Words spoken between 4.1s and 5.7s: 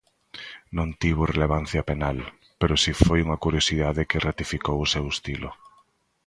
ratificou o seu estilo.